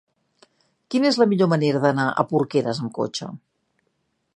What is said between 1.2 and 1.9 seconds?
la millor manera